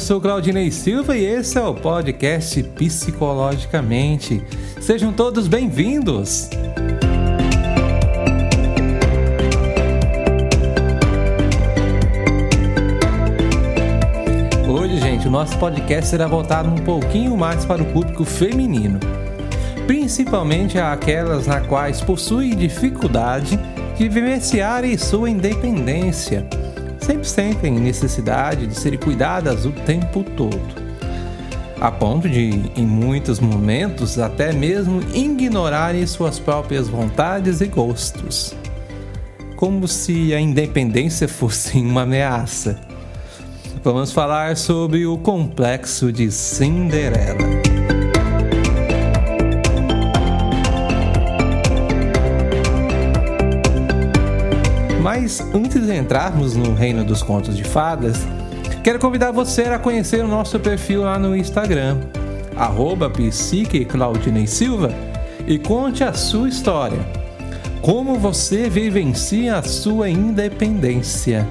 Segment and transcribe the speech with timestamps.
[0.00, 4.42] Sou Claudinei Silva e esse é o podcast Psicologicamente.
[4.80, 6.48] Sejam todos bem-vindos!
[14.66, 18.98] Hoje, gente, o nosso podcast será voltado um pouquinho mais para o público feminino,
[19.86, 23.58] principalmente aquelas na quais possuem dificuldade
[23.98, 26.48] de vivenciarem sua independência
[27.00, 30.60] sempre sentem necessidade de serem cuidadas o tempo todo,
[31.80, 38.54] a ponto de, em muitos momentos, até mesmo ignorarem suas próprias vontades e gostos,
[39.56, 42.78] como se a independência fosse uma ameaça.
[43.82, 47.69] Vamos falar sobre o complexo de Cinderela.
[55.20, 58.26] Mas antes de entrarmos no reino dos contos de fadas,
[58.82, 61.98] quero convidar você a conhecer o nosso perfil lá no Instagram,
[62.56, 63.12] arroba
[64.46, 64.90] Silva,
[65.46, 66.98] e conte a sua história.
[67.82, 71.46] Como você vivencia a sua independência.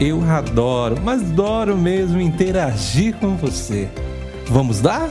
[0.00, 3.88] Eu adoro, mas adoro mesmo interagir com você.
[4.46, 5.10] Vamos lá?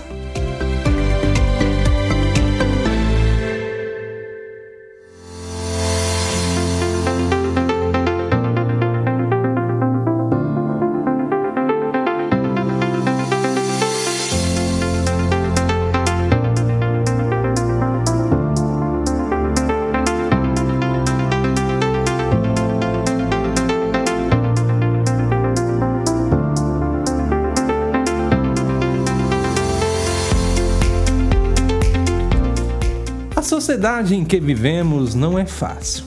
[33.72, 36.04] Sociedade em que vivemos não é fácil,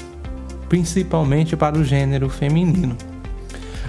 [0.68, 2.94] principalmente para o gênero feminino.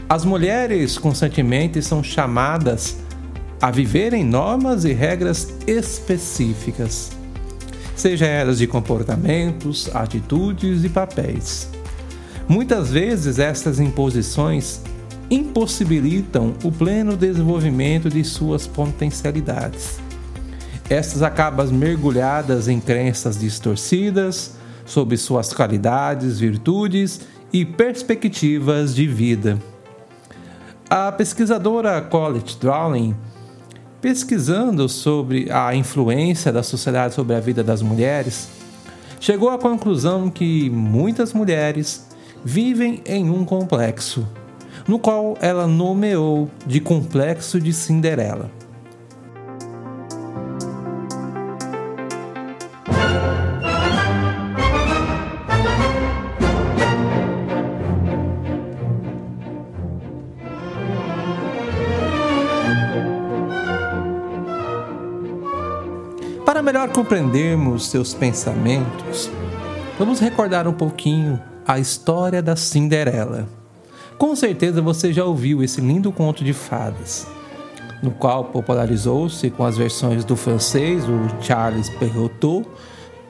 [0.08, 2.96] As mulheres constantemente são chamadas
[3.62, 7.12] a viverem normas e regras específicas,
[7.97, 11.69] seja elas de comportamentos, atitudes e papéis.
[12.47, 14.80] Muitas vezes estas imposições
[15.30, 20.05] impossibilitam o pleno desenvolvimento de suas potencialidades
[20.90, 29.57] estas acabam mergulhadas em crenças distorcidas sobre suas qualidades, virtudes e perspectivas de vida.
[30.88, 33.16] A pesquisadora Colette Dowling,
[34.00, 38.50] pesquisando sobre a influência da sociedade sobre a vida das mulheres,
[39.19, 42.06] chegou à conclusão que muitas mulheres
[42.44, 44.28] vivem em um complexo,
[44.88, 48.52] no qual ela nomeou de complexo de Cinderela.
[66.66, 69.30] Melhor compreendermos seus pensamentos,
[70.00, 73.48] vamos recordar um pouquinho a história da Cinderela.
[74.18, 77.28] Com certeza você já ouviu esse lindo conto de fadas,
[78.02, 82.66] no qual popularizou-se com as versões do francês, o Charles Perrault,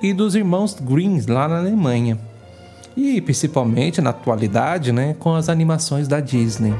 [0.02, 2.17] e dos irmãos Grimm lá na Alemanha.
[2.96, 6.73] E principalmente na atualidade, né, com as animações da Disney.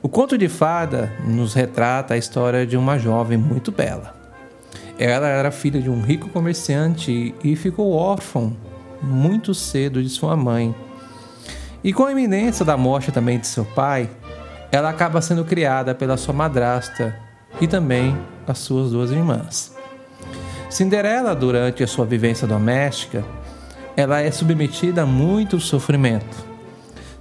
[0.00, 4.13] O conto de fada nos retrata a história de uma jovem muito bela
[4.98, 8.52] ela era filha de um rico comerciante e ficou órfã
[9.02, 10.74] muito cedo de sua mãe.
[11.82, 14.08] E com a iminência da morte também de seu pai,
[14.70, 17.18] ela acaba sendo criada pela sua madrasta
[17.60, 18.16] e também
[18.46, 19.74] as suas duas irmãs.
[20.70, 23.24] Cinderela, durante a sua vivência doméstica,
[23.96, 26.36] ela é submetida a muito sofrimento,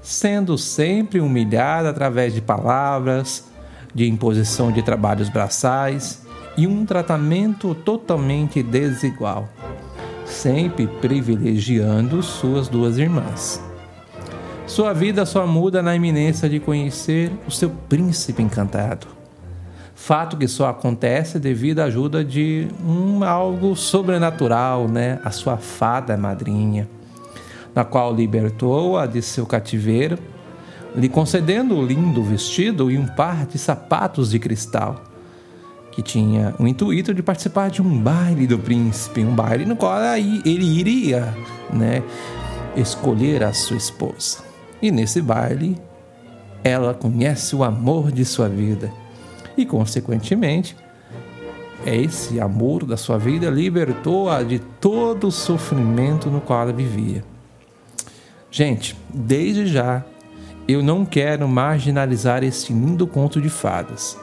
[0.02, 3.46] sendo sempre humilhada através de palavras,
[3.94, 6.23] de imposição de trabalhos braçais
[6.56, 9.50] e um tratamento totalmente desigual,
[10.26, 13.62] sempre privilegiando suas duas irmãs.
[14.68, 19.08] Sua vida só muda na iminência de conhecer o seu príncipe encantado.
[19.96, 25.20] Fato que só acontece devido à ajuda de um algo sobrenatural, né?
[25.24, 26.90] A sua fada madrinha,
[27.74, 30.18] na qual libertou-a de seu cativeiro,
[30.96, 35.13] lhe concedendo um lindo vestido e um par de sapatos de cristal
[35.94, 40.02] que tinha o intuito de participar de um baile do príncipe, um baile no qual
[40.18, 41.32] ele iria,
[41.72, 42.02] né,
[42.76, 44.40] escolher a sua esposa.
[44.82, 45.78] E nesse baile,
[46.64, 48.92] ela conhece o amor de sua vida
[49.56, 50.76] e, consequentemente,
[51.86, 57.24] esse amor da sua vida libertou-a de todo o sofrimento no qual ela vivia.
[58.50, 60.04] Gente, desde já
[60.66, 64.18] Eu não quero marginalizar este lindo conto de fadas.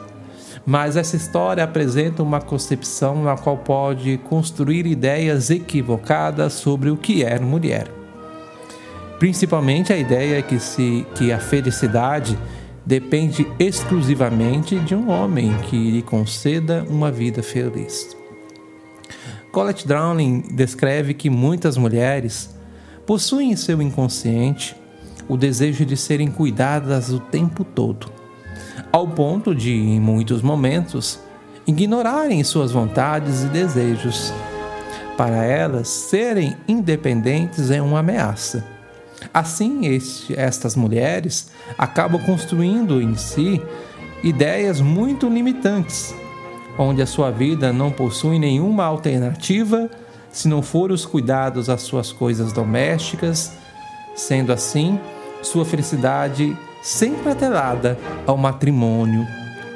[0.64, 7.24] Mas essa história apresenta uma concepção na qual pode construir ideias equivocadas sobre o que
[7.24, 7.88] é mulher.
[9.18, 12.38] Principalmente a ideia que, se, que a felicidade
[12.84, 18.16] depende exclusivamente de um homem que lhe conceda uma vida feliz.
[19.52, 22.54] Colette Drowning descreve que muitas mulheres
[23.04, 24.76] possuem em seu inconsciente
[25.28, 28.10] o desejo de serem cuidadas o tempo todo,
[28.92, 31.20] ao ponto de, em muitos momentos,
[31.66, 34.32] ignorarem suas vontades e desejos.
[35.16, 38.64] Para elas, serem independentes é uma ameaça
[39.32, 43.60] Assim, este, estas mulheres acabam construindo em si
[44.22, 46.14] ideias muito limitantes,
[46.78, 49.90] onde a sua vida não possui nenhuma alternativa
[50.32, 53.52] se não for os cuidados às suas coisas domésticas,
[54.14, 54.98] sendo assim,
[55.42, 59.26] sua felicidade sempre atrelada ao matrimônio,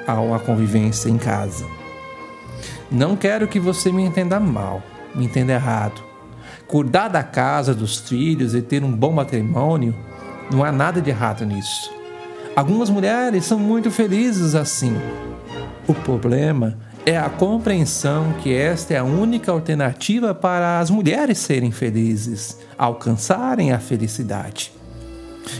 [0.07, 1.67] a uma convivência em casa.
[2.91, 4.83] Não quero que você me entenda mal,
[5.15, 6.15] me entenda errado
[6.67, 9.95] cuidar da casa, dos filhos e ter um bom matrimônio,
[10.51, 11.93] não há nada de errado nisso.
[12.57, 14.97] Algumas mulheres são muito felizes assim.
[15.87, 21.71] O problema é a compreensão que esta é a única alternativa para as mulheres serem
[21.71, 24.73] felizes, alcançarem a felicidade.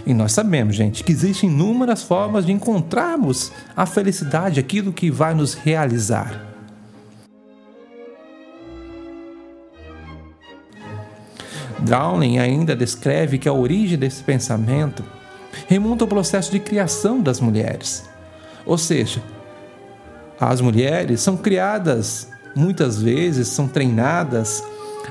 [0.07, 5.35] E nós sabemos, gente, que existem inúmeras formas de encontrarmos a felicidade, aquilo que vai
[5.35, 6.55] nos realizar.
[11.81, 15.05] Downing ainda descreve que a origem desse pensamento
[15.69, 18.05] remonta ao processo de criação das mulheres.
[18.65, 19.23] Ou seja,
[20.41, 24.63] as mulheres são criadas, muitas vezes são treinadas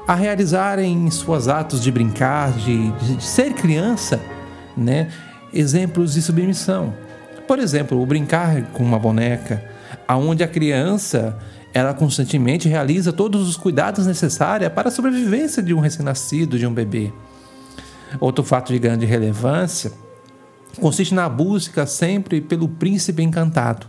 [0.08, 4.20] a realizarem suas atos de brincar, de, de ser criança,
[4.76, 5.10] né?
[5.54, 6.94] exemplos de submissão.
[7.48, 9.64] Por exemplo, o brincar com uma boneca,
[10.08, 11.38] aonde a criança
[11.74, 16.74] ela constantemente realiza todos os cuidados necessários para a sobrevivência de um recém-nascido, de um
[16.74, 17.12] bebê.
[18.20, 19.92] Outro fato de grande relevância
[20.80, 23.88] consiste na busca sempre pelo príncipe encantado.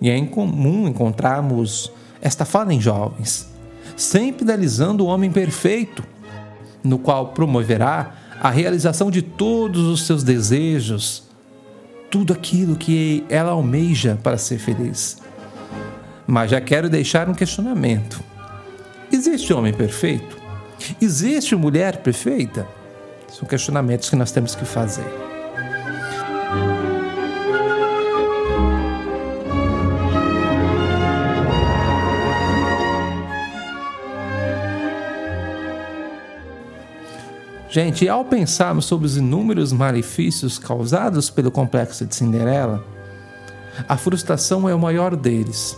[0.00, 3.50] E é incomum encontrarmos esta fala em jovens,
[3.96, 6.02] sempre idealizando o homem perfeito,
[6.82, 11.24] no qual promoverá a realização de todos os seus desejos,
[12.10, 15.18] tudo aquilo que ela almeja para ser feliz.
[16.26, 18.22] Mas já quero deixar um questionamento:
[19.12, 20.38] existe homem perfeito?
[21.00, 22.66] Existe mulher perfeita?
[23.28, 25.33] São questionamentos que nós temos que fazer.
[37.74, 42.86] Gente, ao pensarmos sobre os inúmeros malefícios causados pelo complexo de Cinderela,
[43.88, 45.76] a frustração é o maior deles.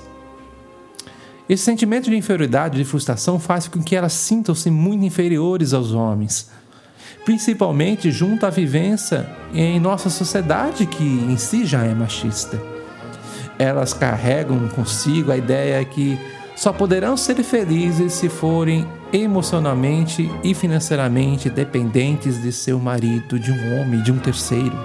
[1.48, 6.50] Esse sentimento de inferioridade, de frustração, faz com que elas sintam-se muito inferiores aos homens,
[7.24, 12.62] principalmente junto à vivência em nossa sociedade que em si já é machista.
[13.58, 16.18] Elas carregam consigo a ideia que
[16.54, 23.80] só poderão ser felizes se forem emocionalmente e financeiramente dependentes de seu marido, de um
[23.80, 24.76] homem, de um terceiro.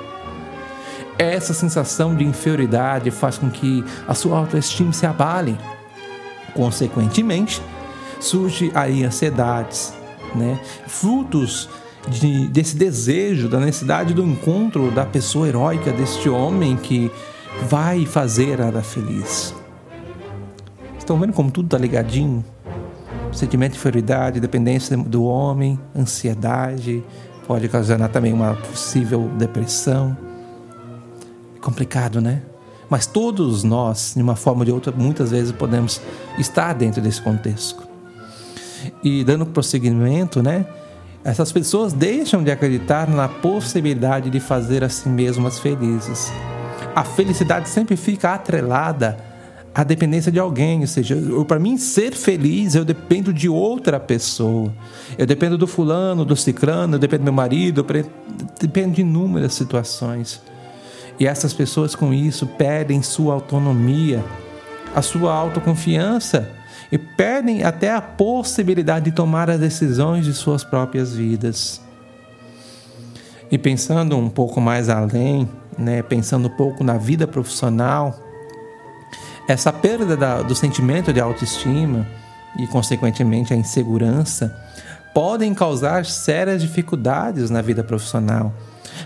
[1.17, 5.57] Essa sensação de inferioridade faz com que a sua autoestima se abale
[6.53, 7.61] Consequentemente,
[8.19, 9.93] surge aí ansiedades,
[10.35, 10.59] né?
[10.85, 11.69] frutos
[12.07, 17.11] de, desse desejo, da necessidade do encontro da pessoa heróica, deste homem que
[17.69, 19.55] vai fazer ela feliz.
[20.97, 22.43] Estão vendo como tudo está ligadinho?
[23.31, 27.03] Sentimento de inferioridade, dependência do homem, ansiedade,
[27.47, 30.17] pode ocasionar também uma possível depressão.
[31.55, 32.41] É complicado, né?
[32.89, 36.01] Mas todos nós, de uma forma ou de outra, muitas vezes podemos
[36.37, 37.87] estar dentro desse contexto.
[39.01, 40.65] E dando prosseguimento, né?
[41.23, 46.31] Essas pessoas deixam de acreditar na possibilidade de fazer a si mesmas felizes.
[46.93, 49.30] A felicidade sempre fica atrelada
[49.73, 51.15] à dependência de alguém, ou seja,
[51.47, 54.73] para mim ser feliz eu dependo de outra pessoa.
[55.17, 58.05] Eu dependo do fulano, do ciclano, eu dependo do meu marido, eu
[58.59, 60.41] dependo de inúmeras situações.
[61.19, 64.23] E essas pessoas com isso perdem sua autonomia,
[64.93, 66.49] a sua autoconfiança
[66.91, 71.81] e perdem até a possibilidade de tomar as decisões de suas próprias vidas.
[73.49, 75.47] E pensando um pouco mais além,
[75.77, 78.30] né, pensando um pouco na vida profissional,
[79.51, 82.07] essa perda da, do sentimento de autoestima
[82.57, 84.55] e, consequentemente, a insegurança
[85.13, 88.53] podem causar sérias dificuldades na vida profissional.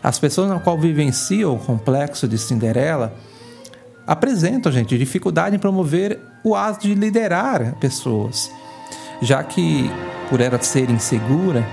[0.03, 3.13] As pessoas na qual vivenciam o complexo de Cinderela
[4.05, 8.51] apresentam, gente, dificuldade em promover o ato de liderar pessoas,
[9.21, 9.89] já que,
[10.29, 11.65] por ela ser insegura,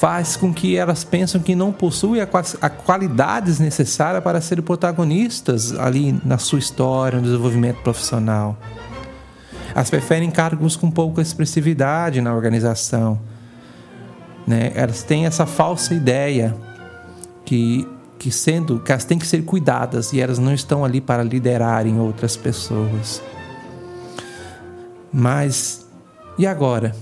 [0.00, 6.18] faz com que elas pensem que não possuem as qualidades necessárias para serem protagonistas ali
[6.24, 8.56] na sua história, no desenvolvimento profissional.
[9.74, 13.18] Elas preferem cargos com pouca expressividade na organização.
[14.46, 14.72] Né?
[14.74, 16.54] Elas têm essa falsa ideia
[17.44, 17.86] que,
[18.18, 21.98] que sendo que elas têm que ser cuidadas e elas não estão ali para liderarem
[21.98, 23.22] outras pessoas.
[25.12, 25.84] Mas
[26.36, 26.94] e agora?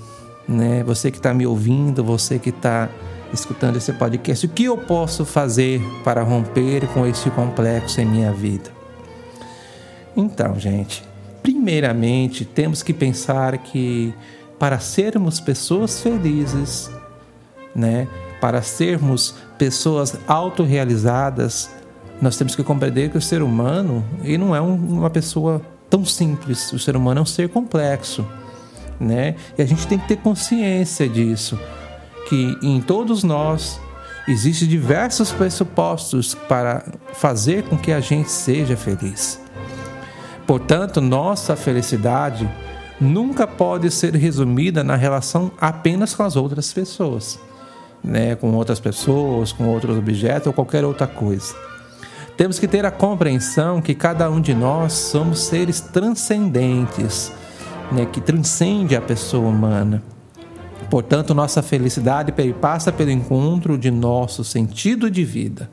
[0.48, 0.82] Né?
[0.84, 2.88] Você que está me ouvindo, você que está
[3.32, 8.32] escutando esse podcast, o que eu posso fazer para romper com esse complexo em minha
[8.32, 8.70] vida?
[10.16, 11.02] Então, gente,
[11.42, 14.14] primeiramente temos que pensar que
[14.58, 16.90] para sermos pessoas felizes,
[17.74, 18.06] né,
[18.40, 21.70] para sermos pessoas autorrealizadas,
[22.20, 26.04] nós temos que compreender que o ser humano ele não é um, uma pessoa tão
[26.04, 26.72] simples.
[26.72, 28.26] O ser humano é um ser complexo,
[29.02, 29.34] né?
[29.58, 31.58] E a gente tem que ter consciência disso,
[32.28, 33.80] que em todos nós
[34.28, 39.40] existem diversos pressupostos para fazer com que a gente seja feliz.
[40.46, 42.48] Portanto, nossa felicidade
[43.00, 47.38] nunca pode ser resumida na relação apenas com as outras pessoas
[48.02, 51.54] né, com outras pessoas, com outros objetos ou qualquer outra coisa.
[52.36, 57.30] Temos que ter a compreensão que cada um de nós somos seres transcendentes,
[57.92, 60.02] né, que transcende a pessoa humana.
[60.90, 65.70] Portanto, nossa felicidade passa pelo encontro de nosso sentido de vida,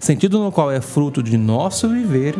[0.00, 2.34] sentido no qual é fruto de nosso viver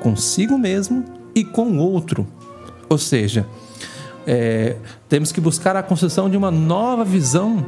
[0.00, 1.04] consigo mesmo
[1.34, 2.26] e com o outro.
[2.88, 3.46] Ou seja,
[4.26, 4.76] é,
[5.08, 7.64] temos que buscar a construção de uma nova visão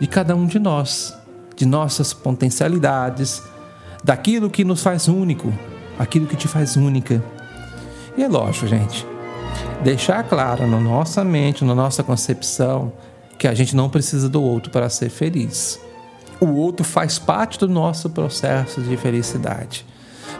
[0.00, 1.14] de cada um de nós,
[1.56, 3.42] de nossas potencialidades,
[4.04, 5.52] daquilo que nos faz único,
[5.98, 7.22] aquilo que te faz única.
[8.16, 9.06] E é lógico, gente,
[9.82, 12.92] deixar claro na nossa mente, na nossa concepção,
[13.38, 15.80] que a gente não precisa do outro para ser feliz.
[16.40, 19.86] O outro faz parte do nosso processo de felicidade.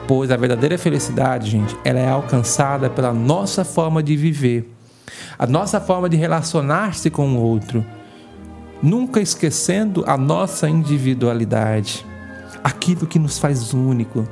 [0.07, 4.75] Pois a verdadeira felicidade, gente, ela é alcançada pela nossa forma de viver,
[5.39, 7.85] a nossa forma de relacionar-se com o outro,
[8.83, 12.05] nunca esquecendo a nossa individualidade,
[12.63, 14.27] aquilo que nos faz único,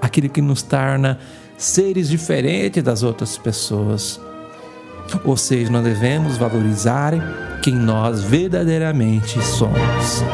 [0.00, 1.18] aquilo que nos torna
[1.56, 4.20] seres diferentes das outras pessoas.
[5.24, 7.12] Ou seja, nós devemos valorizar
[7.62, 10.24] quem nós verdadeiramente somos.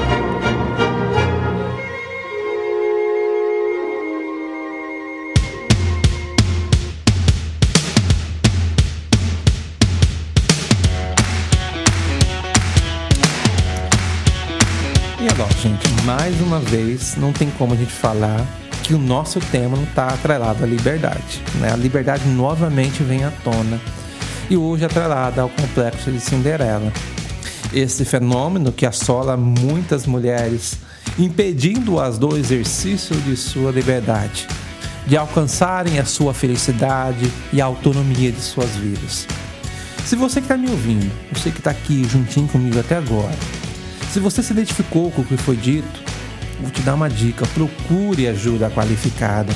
[15.67, 18.47] gente, mais uma vez, não tem como a gente falar
[18.83, 21.43] que o nosso tema não está atrelado à liberdade.
[21.57, 21.73] Né?
[21.73, 23.81] A liberdade novamente vem à tona
[24.49, 26.93] e hoje é atrelada ao complexo de Cinderela.
[27.73, 30.77] Esse fenômeno que assola muitas mulheres,
[31.19, 34.47] impedindo-as do exercício de sua liberdade,
[35.07, 39.27] de alcançarem a sua felicidade e a autonomia de suas vidas.
[40.05, 43.37] Se você que está me ouvindo, você que está aqui juntinho comigo até agora,
[44.13, 46.03] se você se identificou com o que foi dito,
[46.61, 49.53] vou te dar uma dica: procure ajuda qualificada.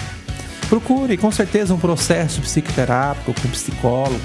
[0.68, 4.20] Procure, com certeza, um processo psicoterápico com psicólogo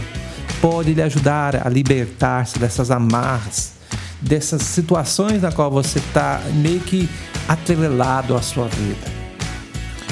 [0.66, 3.74] pode lhe ajudar a libertar-se dessas amarras,
[4.20, 7.08] dessas situações na qual você está meio que
[7.48, 9.06] atrelado à sua vida.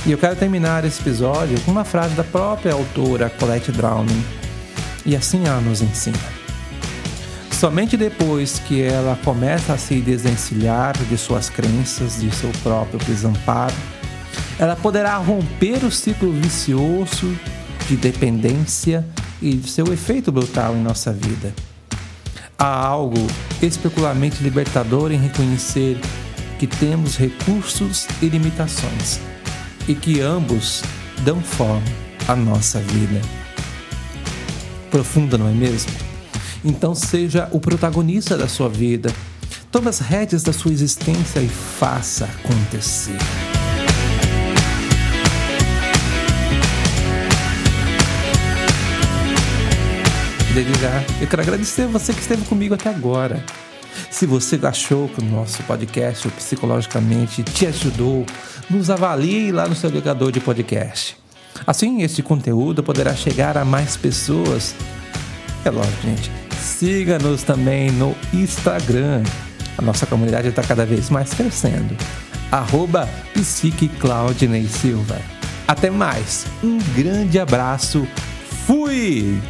[0.06, 4.24] E eu quero terminar esse episódio com uma frase da própria autora Colette Browning.
[5.04, 6.20] E assim ela nos ensina.
[7.50, 13.74] Somente depois que ela começa a se desvencilhar de suas crenças, de seu próprio desamparo,
[14.60, 17.36] ela poderá romper o ciclo vicioso
[17.88, 19.04] de dependência
[19.42, 21.54] e seu efeito brutal em nossa vida.
[22.58, 23.28] Há algo
[23.62, 26.00] especularmente libertador em reconhecer
[26.60, 29.20] que temos recursos e limitações
[29.88, 30.82] e que ambos
[31.26, 31.84] dão forma
[32.28, 33.22] à nossa vida.
[34.90, 35.92] Profunda, não é mesmo?
[36.64, 39.14] Então seja o protagonista da sua vida.
[39.72, 43.18] Tome as rédeas da sua existência e faça acontecer.
[50.54, 53.44] Desde já, eu quero agradecer você que esteve comigo até agora.
[54.12, 58.24] Se você achou que o nosso podcast psicologicamente te ajudou,
[58.70, 61.18] nos avalie lá no seu agregador de podcast.
[61.66, 64.76] Assim, este conteúdo poderá chegar a mais pessoas.
[65.66, 69.24] É lógico, gente Siga-nos também no Instagram.
[69.78, 71.98] A nossa comunidade está cada vez mais crescendo.
[72.52, 73.10] arroba
[74.70, 75.20] Silva.
[75.68, 78.08] Até mais, um grande abraço,
[78.68, 79.42] fui!